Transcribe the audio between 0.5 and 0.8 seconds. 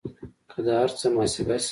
که دا